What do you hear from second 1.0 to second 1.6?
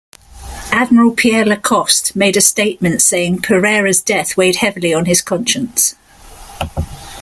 Pierre